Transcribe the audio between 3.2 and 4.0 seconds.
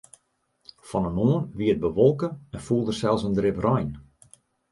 in drip rein.